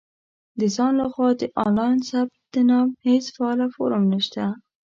•د 0.59 0.61
ځان 0.75 0.93
له 1.01 1.07
خوا 1.13 1.29
د 1.41 1.43
آنلاین 1.65 1.97
ثبت 2.09 2.53
نام 2.69 2.87
هېڅ 3.07 3.23
فعاله 3.35 3.65
فورم 3.75 4.03
نشته. 4.13 4.43